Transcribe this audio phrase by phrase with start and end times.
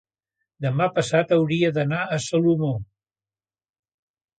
[0.65, 2.75] demà passat hauria d'anar a Salomó.